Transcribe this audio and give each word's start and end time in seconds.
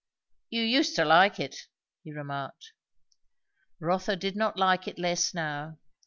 "You 0.49 0.63
used 0.63 0.95
to 0.95 1.05
like 1.05 1.39
it," 1.39 1.67
he 2.03 2.11
remarked. 2.11 2.73
Rotha 3.79 4.15
did 4.15 4.35
not 4.35 4.57
like 4.57 4.87
it 4.87 4.97
less 4.97 5.31
now. 5.31 5.77